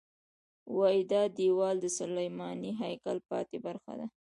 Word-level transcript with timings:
وایي 0.77 1.01
دا 1.11 1.21
دیوال 1.37 1.75
د 1.81 1.85
سلیماني 1.97 2.71
هیکل 2.81 3.17
پاتې 3.29 3.57
برخه 3.65 3.93
ده. 3.99 4.07